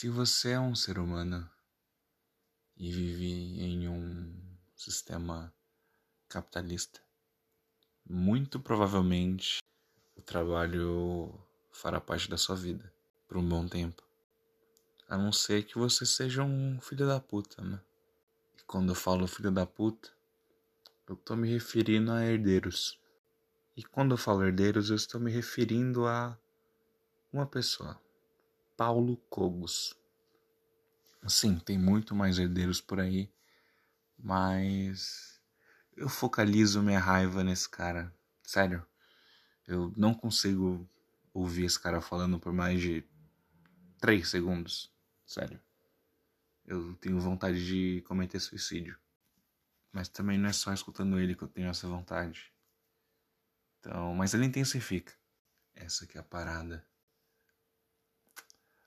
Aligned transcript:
Se 0.00 0.08
você 0.08 0.52
é 0.52 0.58
um 0.58 0.74
ser 0.74 0.98
humano 0.98 1.46
e 2.74 2.90
vive 2.90 3.60
em 3.60 3.86
um 3.86 4.34
sistema 4.74 5.52
capitalista, 6.26 7.02
muito 8.08 8.58
provavelmente 8.58 9.58
o 10.16 10.22
trabalho 10.22 11.38
fará 11.70 12.00
parte 12.00 12.30
da 12.30 12.38
sua 12.38 12.56
vida 12.56 12.90
por 13.28 13.36
um 13.36 13.46
bom 13.46 13.68
tempo. 13.68 14.02
A 15.06 15.18
não 15.18 15.30
ser 15.32 15.64
que 15.64 15.76
você 15.76 16.06
seja 16.06 16.42
um 16.42 16.80
filho 16.80 17.06
da 17.06 17.20
puta, 17.20 17.62
né? 17.62 17.78
E 18.58 18.62
quando 18.62 18.92
eu 18.92 18.96
falo 18.96 19.26
filho 19.26 19.50
da 19.50 19.66
puta, 19.66 20.10
eu 21.06 21.14
tô 21.14 21.36
me 21.36 21.46
referindo 21.46 22.10
a 22.10 22.24
herdeiros. 22.24 22.98
E 23.76 23.84
quando 23.84 24.12
eu 24.12 24.16
falo 24.16 24.44
herdeiros, 24.44 24.88
eu 24.88 24.96
estou 24.96 25.20
me 25.20 25.30
referindo 25.30 26.06
a 26.06 26.38
uma 27.30 27.44
pessoa, 27.44 28.00
Paulo 28.78 29.18
Cogos. 29.28 29.99
Sim, 31.28 31.58
tem 31.58 31.78
muito 31.78 32.14
mais 32.14 32.38
herdeiros 32.38 32.80
por 32.80 32.98
aí, 32.98 33.32
mas 34.18 35.40
eu 35.96 36.08
focalizo 36.08 36.82
minha 36.82 36.98
raiva 36.98 37.44
nesse 37.44 37.68
cara. 37.68 38.14
Sério, 38.42 38.84
eu 39.66 39.92
não 39.96 40.14
consigo 40.14 40.88
ouvir 41.32 41.64
esse 41.64 41.78
cara 41.78 42.00
falando 42.00 42.38
por 42.40 42.52
mais 42.52 42.80
de 42.80 43.04
três 44.00 44.28
segundos. 44.28 44.92
Sério. 45.26 45.60
Eu 46.64 46.94
tenho 46.96 47.20
vontade 47.20 47.64
de 47.64 48.02
cometer 48.02 48.40
suicídio. 48.40 48.98
Mas 49.92 50.08
também 50.08 50.38
não 50.38 50.48
é 50.48 50.52
só 50.52 50.72
escutando 50.72 51.18
ele 51.18 51.34
que 51.34 51.42
eu 51.42 51.48
tenho 51.48 51.68
essa 51.68 51.86
vontade. 51.86 52.52
Então, 53.78 54.14
mas 54.14 54.34
ele 54.34 54.46
intensifica. 54.46 55.12
Essa 55.74 56.06
que 56.06 56.16
é 56.16 56.20
a 56.20 56.24
parada. 56.24 56.86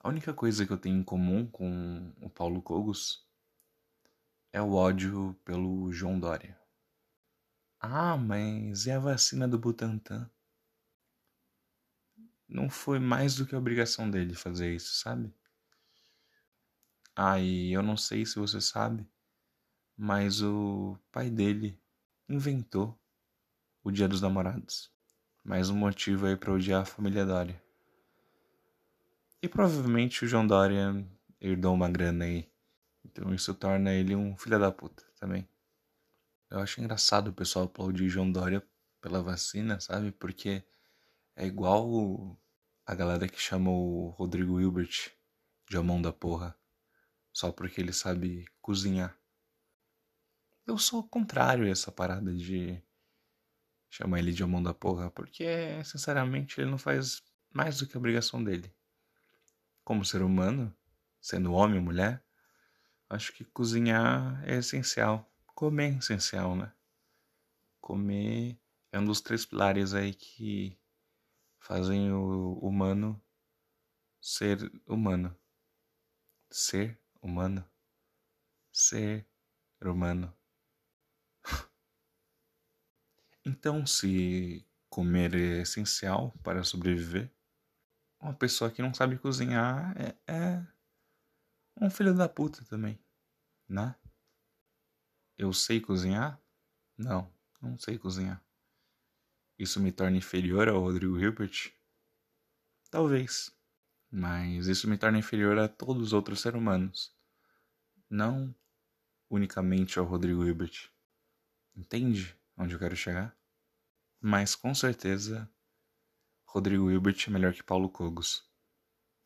A 0.00 0.08
única 0.08 0.32
coisa 0.32 0.64
que 0.64 0.72
eu 0.72 0.78
tenho 0.78 0.96
em 0.96 1.02
comum 1.02 1.46
com 1.46 2.12
o 2.20 2.30
Paulo 2.30 2.62
Cogos 2.62 3.26
é 4.52 4.62
o 4.62 4.72
ódio 4.72 5.36
pelo 5.44 5.92
João 5.92 6.20
Dória. 6.20 6.56
Ah, 7.80 8.16
mas 8.16 8.86
e 8.86 8.92
a 8.92 8.98
vacina 8.98 9.48
do 9.48 9.58
Butantan? 9.58 10.30
Não 12.48 12.70
foi 12.70 12.98
mais 12.98 13.34
do 13.34 13.44
que 13.44 13.54
a 13.54 13.58
obrigação 13.58 14.10
dele 14.10 14.34
fazer 14.34 14.74
isso, 14.74 14.94
sabe? 14.94 15.34
Ah, 17.14 17.40
e 17.40 17.72
eu 17.72 17.82
não 17.82 17.96
sei 17.96 18.24
se 18.24 18.38
você 18.38 18.60
sabe, 18.60 19.04
mas 19.96 20.40
o 20.40 20.96
pai 21.10 21.28
dele 21.28 21.76
inventou 22.28 22.96
o 23.82 23.90
Dia 23.90 24.06
dos 24.06 24.20
Namorados. 24.20 24.92
Mais 25.44 25.68
um 25.70 25.76
motivo 25.76 26.26
aí 26.26 26.36
para 26.36 26.52
odiar 26.52 26.82
a 26.82 26.86
família 26.86 27.26
Dória. 27.26 27.67
E 29.40 29.48
provavelmente 29.48 30.24
o 30.24 30.28
João 30.28 30.46
Dória 30.46 31.06
herdou 31.40 31.72
uma 31.72 31.88
grana 31.88 32.24
aí. 32.24 32.50
Então 33.04 33.32
isso 33.32 33.54
torna 33.54 33.92
ele 33.94 34.16
um 34.16 34.36
filho 34.36 34.58
da 34.58 34.72
puta 34.72 35.04
também. 35.18 35.48
Eu 36.50 36.58
acho 36.58 36.80
engraçado 36.80 37.28
o 37.28 37.32
pessoal 37.32 37.66
aplaudir 37.66 38.08
João 38.08 38.32
Dória 38.32 38.66
pela 39.00 39.22
vacina, 39.22 39.78
sabe? 39.78 40.10
Porque 40.10 40.64
é 41.36 41.46
igual 41.46 42.36
a 42.84 42.94
galera 42.94 43.28
que 43.28 43.40
chamou 43.40 44.06
o 44.06 44.10
Rodrigo 44.10 44.60
Hilbert 44.60 45.12
de 45.68 45.76
amão 45.76 46.02
da 46.02 46.12
porra. 46.12 46.58
Só 47.32 47.52
porque 47.52 47.80
ele 47.80 47.92
sabe 47.92 48.44
cozinhar. 48.60 49.16
Eu 50.66 50.78
sou 50.78 51.06
contrário 51.06 51.64
a 51.64 51.68
essa 51.68 51.92
parada 51.92 52.34
de 52.34 52.82
chamar 53.88 54.18
ele 54.18 54.32
de 54.32 54.42
amão 54.42 54.62
da 54.62 54.74
porra, 54.74 55.10
porque, 55.10 55.82
sinceramente, 55.84 56.60
ele 56.60 56.70
não 56.70 56.78
faz 56.78 57.22
mais 57.54 57.78
do 57.78 57.86
que 57.86 57.96
a 57.96 58.00
obrigação 58.00 58.42
dele. 58.42 58.74
Como 59.88 60.04
ser 60.04 60.20
humano, 60.20 60.76
sendo 61.18 61.54
homem 61.54 61.78
ou 61.78 61.82
mulher, 61.82 62.22
acho 63.08 63.32
que 63.32 63.42
cozinhar 63.42 64.46
é 64.46 64.56
essencial. 64.58 65.26
Comer 65.54 65.94
é 65.94 65.96
essencial, 65.96 66.54
né? 66.54 66.70
Comer 67.80 68.60
é 68.92 68.98
um 68.98 69.06
dos 69.06 69.22
três 69.22 69.46
pilares 69.46 69.94
aí 69.94 70.12
que 70.12 70.78
fazem 71.58 72.12
o 72.12 72.58
humano 72.58 73.18
ser 74.20 74.70
humano. 74.86 75.34
Ser 76.50 77.00
humano. 77.22 77.66
Ser 78.70 79.26
humano. 79.82 80.36
Então, 83.42 83.86
se 83.86 84.68
comer 84.90 85.34
é 85.34 85.62
essencial 85.62 86.36
para 86.42 86.62
sobreviver, 86.62 87.32
uma 88.20 88.34
pessoa 88.34 88.70
que 88.70 88.82
não 88.82 88.92
sabe 88.92 89.18
cozinhar 89.18 89.94
é, 89.96 90.16
é 90.26 90.66
um 91.80 91.90
filho 91.90 92.14
da 92.14 92.28
puta 92.28 92.64
também, 92.64 92.98
né? 93.68 93.94
Eu 95.36 95.52
sei 95.52 95.80
cozinhar? 95.80 96.40
Não, 96.96 97.32
não 97.62 97.78
sei 97.78 97.96
cozinhar. 97.96 98.42
Isso 99.58 99.80
me 99.80 99.92
torna 99.92 100.16
inferior 100.16 100.68
ao 100.68 100.80
Rodrigo 100.80 101.18
Hilbert? 101.18 101.72
Talvez. 102.90 103.52
Mas 104.10 104.66
isso 104.66 104.88
me 104.88 104.96
torna 104.96 105.18
inferior 105.18 105.58
a 105.58 105.68
todos 105.68 106.02
os 106.08 106.12
outros 106.12 106.40
seres 106.40 106.58
humanos. 106.58 107.14
Não 108.08 108.54
unicamente 109.28 109.98
ao 109.98 110.04
Rodrigo 110.04 110.44
Hilbert. 110.44 110.90
Entende 111.76 112.36
onde 112.56 112.74
eu 112.74 112.78
quero 112.78 112.96
chegar? 112.96 113.36
Mas 114.20 114.54
com 114.54 114.74
certeza, 114.74 115.48
Rodrigo 116.50 116.90
Hilbert 116.90 117.24
é 117.26 117.30
melhor 117.30 117.52
que 117.52 117.62
Paulo 117.62 117.90
Cogos. 117.90 118.42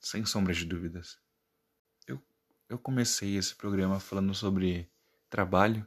Sem 0.00 0.24
sombra 0.24 0.54
de 0.54 0.64
dúvidas. 0.64 1.20
Eu, 2.06 2.18
eu 2.66 2.78
comecei 2.78 3.36
esse 3.36 3.54
programa 3.54 4.00
falando 4.00 4.34
sobre 4.34 4.90
trabalho, 5.28 5.86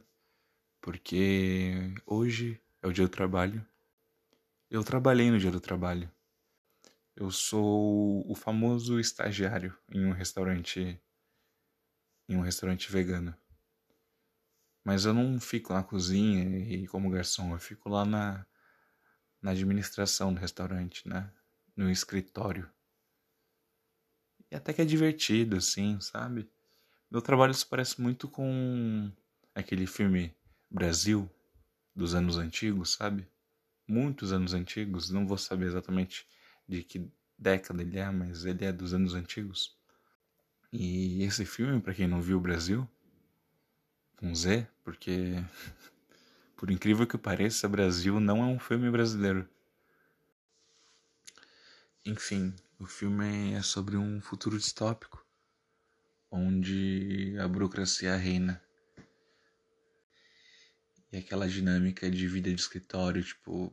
porque 0.80 1.92
hoje 2.06 2.62
é 2.80 2.86
o 2.86 2.92
dia 2.92 3.04
do 3.04 3.10
trabalho. 3.10 3.66
Eu 4.70 4.84
trabalhei 4.84 5.28
no 5.28 5.40
dia 5.40 5.50
do 5.50 5.60
trabalho. 5.60 6.08
Eu 7.16 7.32
sou 7.32 8.24
o 8.30 8.34
famoso 8.36 9.00
estagiário 9.00 9.76
em 9.90 10.06
um 10.06 10.12
restaurante 10.12 11.02
em 12.28 12.36
um 12.36 12.42
restaurante 12.42 12.92
vegano. 12.92 13.36
Mas 14.84 15.04
eu 15.04 15.12
não 15.12 15.40
fico 15.40 15.72
na 15.72 15.82
cozinha 15.82 16.60
e 16.60 16.86
como 16.86 17.10
garçom, 17.10 17.52
eu 17.52 17.58
fico 17.58 17.88
lá 17.88 18.04
na 18.04 18.46
na 19.44 19.50
administração 19.50 20.32
do 20.32 20.40
restaurante, 20.40 21.06
né? 21.06 21.30
No 21.76 21.90
escritório. 21.90 22.66
E 24.50 24.56
até 24.56 24.72
que 24.72 24.80
é 24.80 24.86
divertido, 24.86 25.56
assim, 25.56 26.00
sabe? 26.00 26.50
Meu 27.10 27.20
trabalho 27.20 27.52
se 27.52 27.66
parece 27.66 28.00
muito 28.00 28.26
com 28.26 29.12
aquele 29.54 29.86
filme 29.86 30.34
Brasil 30.70 31.30
dos 31.94 32.14
anos 32.14 32.38
antigos, 32.38 32.94
sabe? 32.94 33.28
Muitos 33.86 34.32
anos 34.32 34.54
antigos, 34.54 35.10
não 35.10 35.26
vou 35.26 35.36
saber 35.36 35.66
exatamente 35.66 36.26
de 36.66 36.82
que 36.82 37.06
década 37.38 37.82
ele 37.82 37.98
é, 37.98 38.10
mas 38.10 38.46
ele 38.46 38.64
é 38.64 38.72
dos 38.72 38.94
anos 38.94 39.12
antigos. 39.12 39.76
E 40.72 41.22
esse 41.22 41.44
filme, 41.44 41.82
para 41.82 41.92
quem 41.92 42.08
não 42.08 42.22
viu 42.22 42.38
o 42.38 42.40
Brasil, 42.40 42.88
com 44.16 44.34
Z, 44.34 44.66
porque 44.82 45.34
Por 46.56 46.70
incrível 46.70 47.06
que 47.06 47.18
pareça, 47.18 47.68
Brasil 47.68 48.20
não 48.20 48.42
é 48.42 48.46
um 48.46 48.58
filme 48.58 48.90
brasileiro. 48.90 49.48
Enfim, 52.04 52.54
o 52.78 52.86
filme 52.86 53.54
é 53.54 53.62
sobre 53.62 53.96
um 53.96 54.20
futuro 54.20 54.58
distópico 54.58 55.24
onde 56.34 57.36
a 57.38 57.46
burocracia 57.46 58.16
reina. 58.16 58.60
E 61.12 61.16
aquela 61.16 61.48
dinâmica 61.48 62.10
de 62.10 62.26
vida 62.26 62.52
de 62.52 62.60
escritório, 62.60 63.22
tipo, 63.22 63.72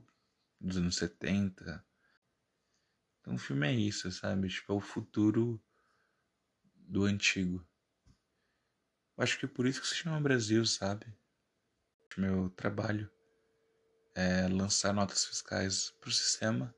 dos 0.59 0.77
anos 0.77 0.95
70. 0.97 1.83
Então 3.19 3.33
o 3.33 3.39
filme 3.39 3.67
é 3.67 3.73
isso, 3.73 4.11
sabe? 4.11 4.47
Tipo, 4.47 4.73
é 4.73 4.75
o 4.75 4.79
futuro 4.79 5.59
do 6.75 7.05
antigo. 7.05 7.65
Acho 9.17 9.39
que 9.39 9.45
é 9.45 9.49
por 9.49 9.65
isso 9.65 9.81
que 9.81 9.87
se 9.87 9.95
chama 9.95 10.21
Brasil, 10.21 10.63
sabe? 10.65 11.05
Meu 12.17 12.49
trabalho 12.49 13.09
é 14.13 14.45
lançar 14.49 14.93
notas 14.93 15.23
fiscais 15.25 15.91
para 15.99 16.09
o 16.09 16.11
sistema 16.11 16.75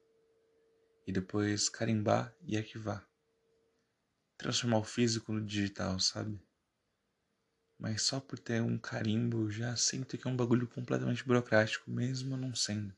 e 1.07 1.11
depois 1.11 1.69
carimbar 1.69 2.35
e 2.43 2.55
arquivar. 2.55 3.03
Transformar 4.37 4.77
o 4.77 4.83
físico 4.83 5.33
no 5.33 5.43
digital, 5.43 5.99
sabe? 5.99 6.39
Mas 7.79 8.03
só 8.03 8.19
por 8.19 8.37
ter 8.37 8.61
um 8.61 8.77
carimbo 8.77 9.49
já 9.49 9.75
sinto 9.75 10.17
que 10.17 10.27
é 10.27 10.31
um 10.31 10.37
bagulho 10.37 10.67
completamente 10.67 11.25
burocrático, 11.25 11.89
mesmo 11.89 12.37
não 12.37 12.53
sendo. 12.53 12.95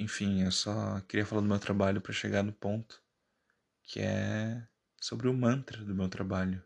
Enfim, 0.00 0.42
eu 0.42 0.50
só 0.50 1.00
queria 1.02 1.26
falar 1.26 1.42
do 1.42 1.48
meu 1.48 1.58
trabalho 1.58 2.00
para 2.00 2.12
chegar 2.12 2.42
no 2.42 2.52
ponto 2.52 3.02
que 3.82 4.00
é 4.00 4.66
sobre 5.00 5.28
o 5.28 5.34
mantra 5.34 5.84
do 5.84 5.94
meu 5.94 6.08
trabalho 6.08 6.62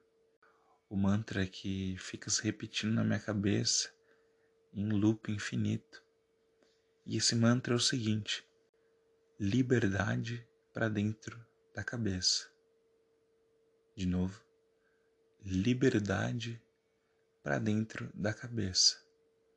o 0.93 0.97
mantra 0.97 1.47
que 1.47 1.97
fica 1.97 2.29
se 2.29 2.43
repetindo 2.43 2.93
na 2.93 3.03
minha 3.03 3.19
cabeça 3.19 3.91
em 4.75 4.91
loop 4.91 5.33
infinito. 5.33 6.05
E 7.07 7.17
esse 7.17 7.35
mantra 7.35 7.73
é 7.73 7.77
o 7.77 7.81
seguinte: 7.81 8.47
liberdade 9.41 10.47
para 10.71 10.91
dentro 10.91 11.43
da 11.75 11.83
cabeça. 11.83 12.47
De 13.97 14.05
novo. 14.05 14.45
Liberdade 15.43 16.63
para 17.43 17.59
dentro 17.59 18.11
da 18.13 18.35
cabeça. 18.35 19.03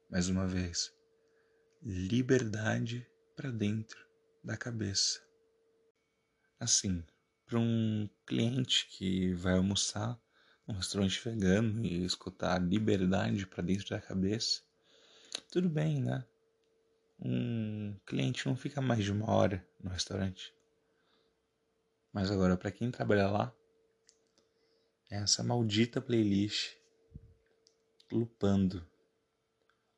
Mais 0.10 0.30
uma 0.30 0.48
vez. 0.48 0.90
Liberdade 1.82 3.06
para 3.36 3.52
dentro 3.52 4.00
da 4.42 4.56
cabeça. 4.56 5.22
Assim, 6.62 7.06
para 7.46 7.60
um 7.60 8.10
cliente 8.26 8.88
que 8.88 9.34
vai 9.34 9.56
almoçar 9.56 10.18
num 10.68 10.76
restaurante 10.76 11.22
vegano 11.24 11.86
e 11.86 12.04
escutar 12.04 12.62
liberdade 12.62 13.46
para 13.46 13.64
dentro 13.64 13.90
da 13.90 14.02
cabeça, 14.02 14.62
tudo 15.52 15.70
bem, 15.70 16.02
né? 16.02 16.26
Um 17.20 17.96
cliente 18.06 18.46
não 18.48 18.56
fica 18.56 18.82
mais 18.82 19.04
de 19.04 19.12
uma 19.12 19.30
hora 19.32 19.66
no 19.82 19.90
restaurante. 19.90 20.54
Mas 22.12 22.32
agora, 22.32 22.58
para 22.58 22.72
quem 22.72 22.92
trabalha 22.92 23.28
lá, 23.28 23.54
é 25.10 25.18
essa 25.18 25.44
maldita 25.44 26.02
playlist 26.02 26.76
lupando, 28.12 28.86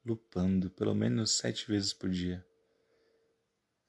lupando 0.05 0.69
pelo 0.71 0.93
menos 0.93 1.37
sete 1.37 1.67
vezes 1.67 1.93
por 1.93 2.09
dia. 2.09 2.45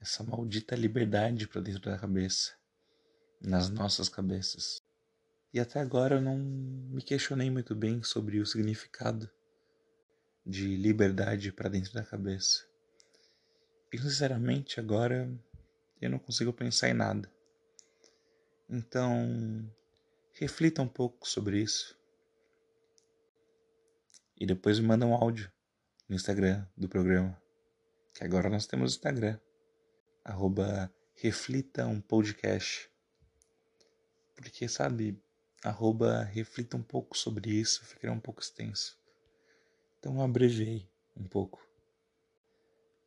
Essa 0.01 0.23
maldita 0.23 0.77
liberdade 0.77 1.49
para 1.49 1.61
dentro 1.61 1.91
da 1.91 1.99
cabeça, 1.99 2.57
nas 3.41 3.69
nossas 3.69 4.09
cabeças. 4.09 4.88
E 5.53 5.59
até 5.59 5.81
agora 5.81 6.17
eu 6.17 6.21
não 6.21 6.37
me 6.39 7.03
questionei 7.03 7.51
muito 7.51 7.75
bem 7.75 8.03
sobre 8.03 8.39
o 8.39 8.47
significado 8.47 9.31
de 10.45 10.77
liberdade 10.77 11.53
para 11.53 11.69
dentro 11.69 11.93
da 11.93 12.05
cabeça. 12.05 12.67
E 13.93 13.99
sinceramente 13.99 14.79
agora 14.79 15.31
eu 16.01 16.11
não 16.11 16.19
consigo 16.19 16.53
pensar 16.53 16.91
em 16.91 16.95
nada. 16.95 17.33
Então, 18.69 19.73
reflita 20.35 20.83
um 20.83 20.89
pouco 20.89 21.27
sobre 21.27 21.63
isso. 21.63 21.99
E 24.39 24.47
depois 24.47 24.79
me 24.79 24.87
manda 24.87 25.07
um 25.07 25.15
áudio 25.15 25.51
no 26.09 26.15
Instagram 26.15 26.67
do 26.77 26.89
programa. 26.89 27.41
Que 28.15 28.25
agora 28.25 28.51
nós 28.51 28.67
temos 28.67 28.93
Instagram. 28.93 29.39
Arroba 30.25 30.93
reflita 31.15 31.87
um 31.87 32.01
podcast. 32.01 32.91
Porque, 34.37 34.69
sabe, 34.69 35.21
arroba 35.63 36.23
reflita 36.23 36.77
um 36.77 36.83
pouco 36.83 37.17
sobre 37.17 37.51
isso, 37.51 37.85
ficará 37.85 38.13
um 38.13 38.21
pouco 38.21 38.41
extenso. 38.41 38.99
Então 39.99 40.15
eu 40.15 40.23
um 41.17 41.25
pouco. 41.25 41.67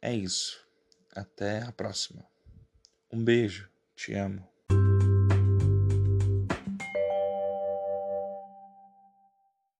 É 0.02 0.14
isso. 0.14 0.66
Até 1.14 1.62
a 1.62 1.72
próxima. 1.72 2.26
Um 3.12 3.24
beijo. 3.24 3.70
Te 3.96 4.14
amo. 4.14 4.48